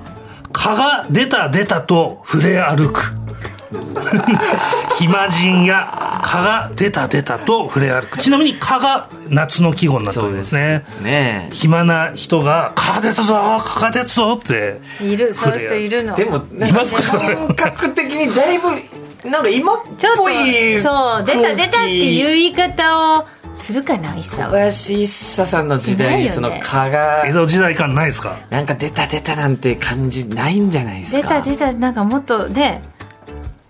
[0.52, 3.16] 蚊が出た出たと触れ歩く
[4.98, 10.84] 暇人や蚊が出た出たと触れ歩くちなみに蚊が夏の季語になっておりますね。
[11.02, 11.50] ね。
[11.52, 16.16] 暇な人が「蚊が出たぞ蚊が出たぞ」っているそういう人いるの。
[16.18, 17.36] えでもいますかそれ？
[17.36, 18.70] 感覚的にだいぶ
[19.30, 20.34] なんか今っちょっぽい
[20.76, 28.36] とそう出た出たっていう言い方をするかな一茶小は林一茶さんの時代にその蚊が江戸時代感ないですか？
[28.50, 31.42] なんか出た出たなんて感じないんじゃないですか？
[31.42, 32.82] 出た出たなんかもっとね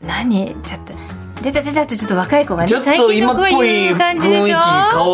[0.03, 0.55] 何？
[0.63, 0.93] ちょっと
[1.41, 4.13] 出た出たってちょっと若い子がねちょっと今っぽい雰囲気香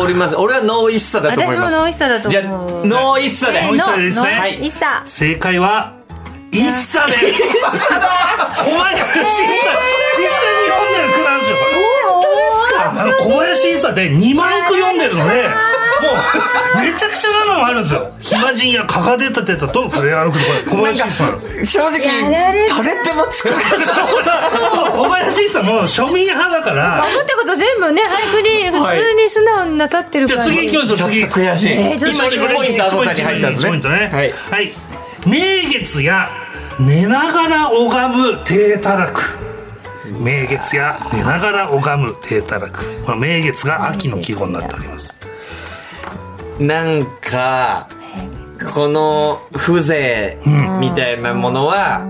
[0.08, 0.36] ります。
[0.36, 1.74] 俺はノー一茶だと思います。
[1.74, 2.30] 私もノー一茶だと思う。
[2.30, 2.44] じゃあ
[2.86, 3.60] ノーイッサで。
[3.62, 4.26] ノーイッサでですね。
[4.26, 5.94] ノー一茶正解は
[6.52, 6.60] 一
[6.92, 7.18] 茶です。
[7.20, 7.32] 小林
[9.02, 11.70] 一茶実際に読んでる句なんですよこれ
[12.80, 15.54] あの小林一茶で2万句読んでるのでも
[16.08, 18.12] うめちゃくちゃなのもあるんですよ。
[18.20, 22.00] 暇人や蚊が出た出たと触れ歩くとこれ小林一茶なん正直
[22.68, 27.04] 誰でも作る小林一茶も庶民派だから。
[27.06, 31.24] 思ったこと全部ね俳句に普通に素直になさってるじゃあから、次行きますよちょっと次。
[31.26, 33.98] 悔しい、えーちょっと今2ポイント阿蘇さんに入ったんです1ポイントね。
[34.00, 34.32] ねはい。
[34.32, 34.72] はい。
[35.26, 36.28] 名月や
[36.78, 39.22] 寝ながら拝む低たらく。
[40.18, 42.84] 名月や寝ながら拝む低たらく。
[43.04, 45.16] この名月が秋の季語になっております
[46.60, 47.88] なんか
[48.74, 52.06] この風情みたいなものは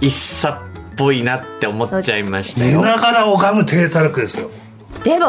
[0.00, 0.58] 一茶っ
[0.96, 2.82] ぽいなって思っちゃいましたよ。
[2.82, 4.50] 寝ながら拝む低たらくですよ。
[5.02, 5.26] でも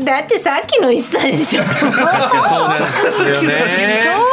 [0.00, 4.28] だってさっきの一茶でしょそうなるそうなんですよね。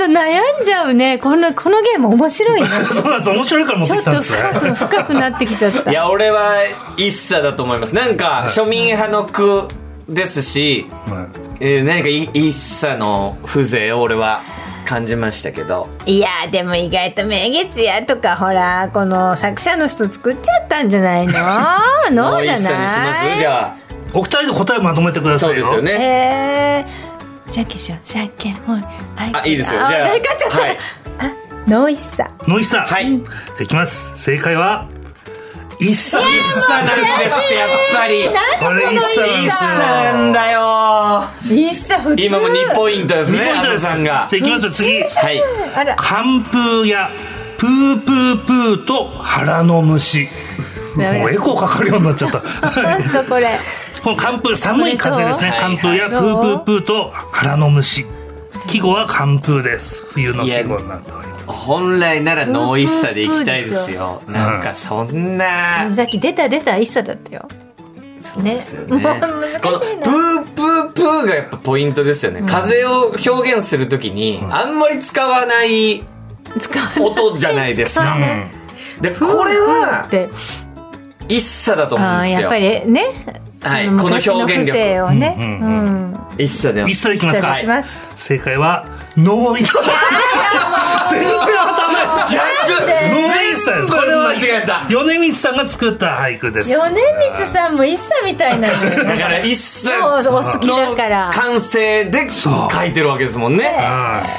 [0.00, 1.18] と悩んじゃうね。
[1.18, 2.68] このこのゲーム面白いね。
[2.90, 3.30] そうなんです。
[3.30, 4.38] 面白いから持っちょっとてきたんですね。
[4.38, 5.90] 深く深くなってきちゃった。
[5.90, 6.54] いや俺は
[6.96, 7.94] 一茶だと思います。
[7.94, 9.68] なんか庶民派の句
[10.08, 10.86] ですし、
[11.60, 14.42] えー何かい一茶の風情を俺は
[14.86, 15.88] 感じましたけど。
[16.06, 21.32] いやでも意外と「明月や」とかほらこの作者の人作っちゃったんじゃないの？
[21.38, 21.42] もう
[22.10, 22.98] 一ノーじゃ茶にします？
[22.98, 23.38] ない？
[23.38, 23.76] じゃ
[24.14, 25.64] お二人で答えまとめてくだあさいよ。
[25.66, 26.86] そうですよね。
[27.48, 28.80] じゃんけんしようじゃんけんほい
[29.16, 29.80] あいいですよ。
[29.80, 30.76] じゃあ誰勝っちゃった、はい。
[31.18, 31.30] あ
[31.68, 32.30] ノーイッサ。
[32.48, 33.12] 野井さんはい。
[33.60, 34.12] いきます。
[34.16, 34.88] 正解は
[35.80, 36.24] 一茶一
[36.66, 38.28] 茶なんですってやっぱり
[38.60, 39.00] これ一
[39.48, 41.24] 茶なんだよ。
[41.44, 43.84] 一茶普通今も2ポイントですね2ポイントです。
[43.86, 43.96] が。
[43.98, 45.02] じゃあいきますよ次。
[45.02, 45.42] はい。
[45.96, 47.10] 寒風や
[47.56, 50.28] プープープーと腹の虫。
[50.96, 52.82] もうエコーかかるようになっちゃった。
[52.82, 53.58] なんとこれ。
[54.02, 55.56] この寒風寒い風ですね。
[55.60, 58.06] 寒風やプープープーと腹の虫。
[58.66, 60.04] 季語は寒風です。
[60.12, 64.22] 冬の季語になっております本来ならノー一茶でいきたいですよ。
[64.26, 65.92] なんかそんな。
[65.94, 67.48] さっき出た出た一茶だったよ。
[68.38, 68.54] ね。
[68.54, 68.96] ですよね。
[68.96, 69.60] もう難しいな。
[69.60, 72.42] このプープープーがやっぱポイントですよね。
[72.46, 76.04] 風を表現するときにあんまり使わない
[77.00, 77.98] 音じゃないです。
[77.98, 78.60] かうん
[79.00, 80.08] でこれは
[81.28, 82.40] 一茶だと思うんですよ。
[82.40, 83.04] やっぱりね
[83.62, 83.86] はい。
[83.88, 85.04] この表現力。
[85.04, 85.36] をね。
[85.38, 85.60] うん。
[85.60, 87.48] うん一茶で一茶でいきますか？
[87.54, 88.02] だきます。
[88.16, 89.74] 正解はノーイッサ
[91.10, 92.34] 全然当たんないです。
[92.34, 92.80] 逆。
[92.80, 93.92] ノーイッサです。
[93.92, 94.84] これは間違えた。
[94.88, 96.70] 米光さんが作った俳句です。
[96.70, 96.78] 米
[97.32, 99.90] 光さんも一茶みたいなのよ だから一茶。
[100.22, 101.26] そうお好きだから。
[101.26, 103.76] の完成で書いてるわけですもんね。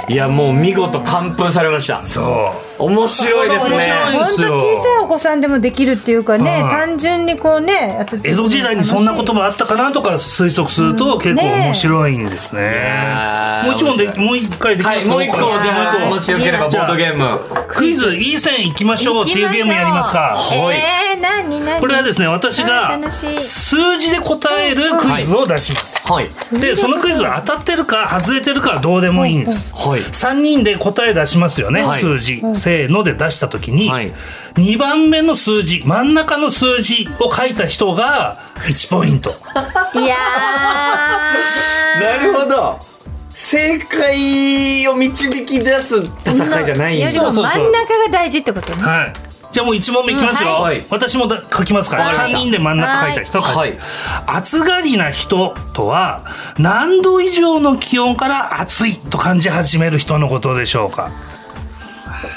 [0.07, 2.01] いやもう見事完封されました。
[2.05, 3.93] そう面白いですね。
[4.13, 12.61] 本当小さいお子さんでもできるっていうかねうん単純にこうね江戸時代にそんな言葉あったかなとか推測すると結構面白いんですね。
[12.61, 17.39] やーもう一問でもう一回できますはいもう一個じゃあもしよければボードゲーム。
[17.67, 20.35] クイズいい線いきましょうっていうゲームやりますか。
[20.35, 20.77] はい。
[20.77, 26.07] えー、何何これはですね私あが数字で答えるクイズを出します。
[26.07, 26.29] はい。
[26.59, 29.73] でそのクイズ当たってるか外れてるかはどうでもいいんです。
[29.73, 30.01] はい。
[30.01, 32.01] 3人で答え出しますよね、はい。
[32.01, 34.11] 数字、せーので出した時に、はい。
[34.55, 39.35] 2番目の数字真ん中の数字を書いた人が1ポイント。
[39.93, 40.17] いや
[41.99, 42.79] なるほど。
[43.33, 47.11] 正解を導き出す戦いじゃないんだ。
[47.11, 48.83] いやでも真ん中が大事ってことね。
[48.83, 50.85] はいじゃあもう1問目いきますよ、うんはい。
[50.89, 52.05] 私もだ書きますから。
[52.05, 52.39] 3わかりました。
[52.39, 53.79] 人で真ん中書いた人勝ち、はい。
[54.25, 56.23] 暑がりな人とは
[56.57, 61.11] 何度以上の気温から暑いと感じ始める人のことでしょうか？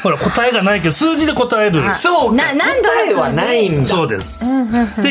[0.03, 1.83] ほら答えがないけど数字で答える。
[1.95, 2.37] そうか。
[2.37, 3.89] な何度答えはないんだ。
[3.89, 4.47] そうですで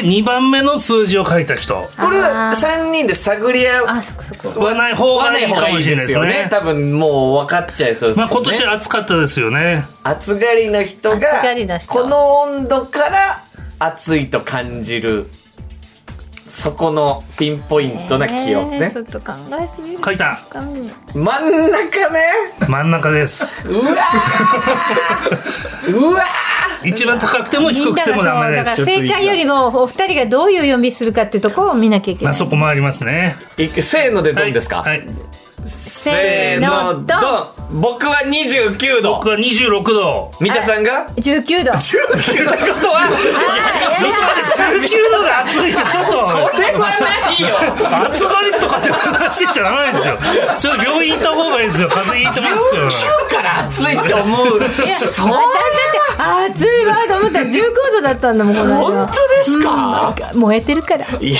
[0.02, 1.76] 2番目の数字を書いた人。
[2.00, 6.50] これは3人で探り合あそこそこはない方わがないい方がいいいかもしれなですよいですねね。
[6.50, 8.42] 多分もう分かっちゃいそうですまあよね。
[8.42, 11.18] 今年暑かったですよね暑がりの人。
[11.18, 11.20] が
[11.88, 13.44] この温度から
[13.80, 15.30] 暑いと感じる
[16.56, 18.78] そこのピンポイントな気温ね。
[18.80, 20.00] えーちょっと考えすぎる。
[20.06, 20.40] 書いた。
[20.54, 20.84] うん
[21.16, 22.26] 真ん中ね。
[22.70, 23.68] 真ん中です。
[23.68, 25.98] うわー。
[25.98, 26.24] うわ
[26.84, 33.36] 一番高くても低くてもダメだからです正解よりもお二人がどういう読みするかっていうところを見なきゃいけまあないそこもありますね。
[33.58, 35.08] せーのでどうですか、はいはい
[35.66, 37.82] せーのドン。
[37.82, 39.16] 僕は29度。
[39.16, 40.32] 僕は26度。
[40.40, 41.72] 三田さんが？19度。
[41.72, 43.08] 19ってことは？
[44.00, 44.32] ちょっと待
[44.78, 46.12] って19度で暑いってちょっと。
[46.12, 47.48] それはないよ。
[48.08, 50.18] 暑がりとかって話じゃないですよ。
[50.62, 51.90] ちょっと病院行った方がいいですよ。
[51.90, 52.90] 風邪ひいてますよ
[53.30, 54.48] 19から暑いって思う。
[54.86, 57.44] いやそう私だって暑いわと思った。
[57.44, 57.62] ら19
[57.94, 61.08] 度だったんだもんこ本当ですか、うん燃えてるから。
[61.20, 61.36] 燃え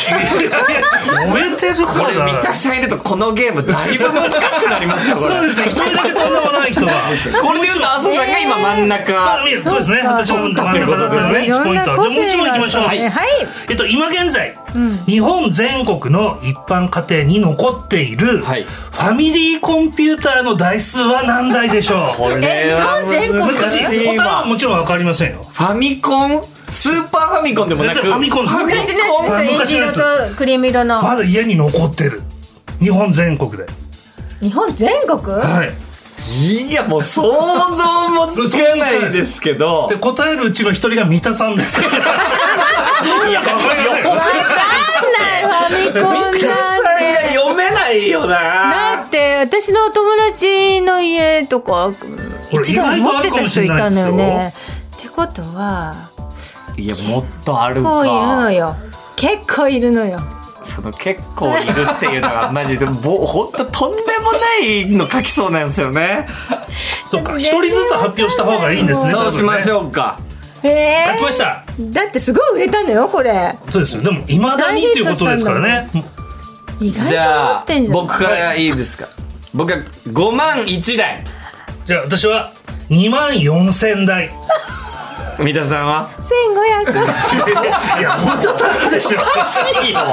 [1.56, 5.36] てるこれから三田さんいるとこのゲームだいぶ難しくなりますよこれ。
[5.36, 6.94] そうですね一人だけとんでもない人が。
[7.42, 9.40] これで言うと麻生さんが今真ん中。
[9.60, 10.02] そうそうですね。
[10.08, 12.84] 私も真ん中だったので1ポイントじゃあもう一問いきましょう。
[12.84, 13.28] はい、はい、
[13.70, 14.58] えっと、今現在、
[15.06, 18.64] 日本全国の一般家庭に残っている、はい。
[18.64, 22.18] ファミリーコンピューターの台数は何台でしょう？
[22.18, 22.36] これ
[22.74, 23.42] はえ日本全国？
[23.58, 25.44] 難しい答えはわもちろん分かりませんよ。
[25.44, 26.44] ファミコン？
[26.70, 28.02] スーパーファミコンでもなく？
[28.02, 31.02] ファミコン昔のやつ色とクリーム色の。
[31.02, 32.22] まだ家に残ってる。
[32.80, 33.66] 日本全国で
[34.44, 35.22] 日本全国？
[35.40, 35.72] はい。
[36.70, 39.88] いやもう想像もつかないですけど。
[39.90, 41.80] で答えるうちの一人が三田さんです。
[41.80, 41.84] い
[43.32, 48.96] やわかんないファミコンなん三田さんがて読めないよな。
[48.98, 51.92] だって私のお友達の家とか
[52.52, 54.54] 一度は持ってた人いたのよね。
[54.98, 55.94] ってことは
[56.76, 58.76] いやもっとある結構いるのかよ。
[59.16, 60.18] 結構いるのよ
[60.64, 66.28] その結構いるっていうのがマジでぼ本当とんでもないの書きそうなんですよね。
[67.10, 70.18] そっか一人ずつ発表した方がいいんですねそうしましうょうか。
[70.64, 71.64] え書きました。
[71.80, 73.54] ー、だってすごい売れたのよこれ。
[73.72, 74.04] そうですよ。
[74.04, 75.90] でもいまだにっていうことですからね。
[76.80, 79.08] 意外と持じゃあ僕からいいですか？
[79.54, 81.24] 僕は5万1台。
[81.86, 82.52] じゃあ私は
[82.90, 84.32] 2万4千台
[85.40, 89.12] 三田さんは？1500いやもうちょっとでしょ
[89.84, 90.00] いいよ。
[90.00, 90.06] も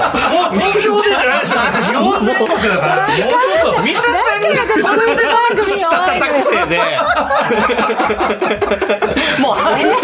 [0.50, 1.60] う東京でじゃないですよ。
[1.60, 3.06] 日本全国だから。
[3.08, 3.28] もうちょっ
[3.76, 4.14] と三田さん
[4.54, 6.78] がとんでもなくしたたたくせいで。
[9.40, 9.98] もうこんなた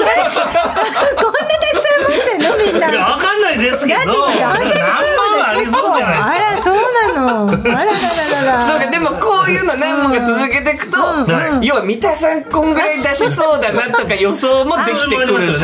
[1.73, 1.81] く
[2.21, 2.89] ってんのみんな。
[2.89, 4.01] わかんないですけど。
[4.01, 5.17] だって断捨離ブー
[5.55, 6.01] ムで結構あ
[6.39, 6.75] らそう
[7.15, 7.51] なの。
[7.51, 8.63] あらららら。
[8.63, 10.97] そうかでもこういうの何問か続けていくと、
[11.63, 15.61] 要は三田さんこんぐらい出しそうだなとか予想もできてくるし、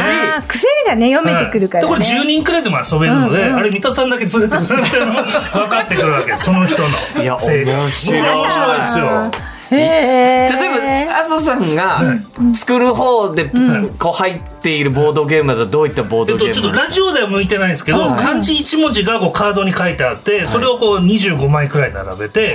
[0.48, 1.90] 癖がね読めてくるからね。
[1.90, 6.76] これ十人くらいでも遊べるので、あれ三田さんだけ続けてくれて分かってくるわけその人
[7.16, 7.22] の。
[7.22, 7.64] いや面白い。
[7.64, 9.30] 面白いですよ。
[9.76, 12.00] 例えば麻生さんが
[12.54, 13.50] 作る方で
[13.98, 22.54] こう入っているボードゲームだとどういったボーえっと、ドゲームちょっとラジオでは向いてないんですけど、漢字1文字がこうカードに書いてあって、それをこう25枚くらい並べて、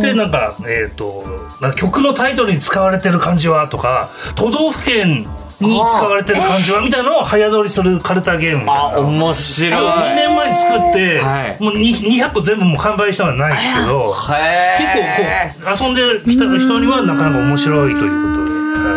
[0.00, 1.24] で、なんか、えっ、と、
[1.60, 5.26] なんか曲のタイトルに使われてる漢字はとか、都道府県
[5.60, 8.82] に使われてる漢字はみたいなのを早取りするカルタゲームみたいな。
[8.96, 9.80] あ面白い。
[9.80, 11.62] 2年前に作って、はい。
[11.62, 18.39] もうに200個全部もう完売したのはないですけど、へ結構こう、遊んできた人にはなかなか面白いということ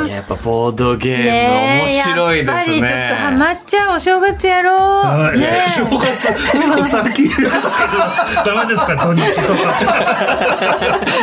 [0.07, 1.29] やっぱボードゲーム
[1.85, 2.53] 面白いですね。
[2.53, 5.69] やっぱりちょっとハマっちゃうお正月やろう、はいねえ。
[5.69, 9.59] 正月、結構さっきですけど、ダメですか、土日とか。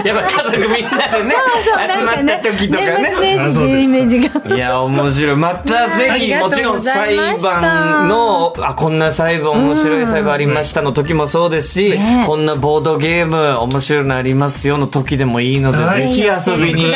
[0.05, 3.15] やっぱ家族みんなでねそう集まった時とかね。
[3.21, 4.57] 年末年イメージが。
[4.57, 5.37] いや面白い。
[5.37, 16.03] またぜひもちろん裁判のあこんな裁判面白い裁判ありましたの時もそうですし、ねこんなボードゲーム面白いのありますよの時でもいいので、はい。
[16.03, 16.93] ぜひ遊びに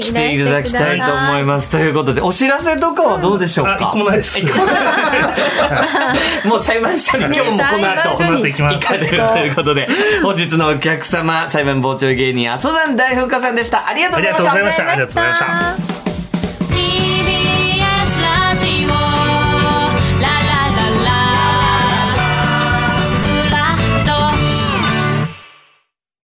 [0.00, 0.44] 来てい。
[0.44, 1.70] ただきたいと思います。
[1.70, 3.78] ということでお知らせとかはどうでしょうか？
[3.92, 4.38] 個もないです。
[6.46, 9.88] もう裁判所に今日もこの後、行きます行かれるということで
[10.22, 13.86] 本日のお客様裁判傍聴芸人阿蘇山大風花さんでした。
[13.88, 14.90] ありがとうございました。
[14.90, 15.46] ありがとうございました。
[15.46, 16.03] ありがとうございました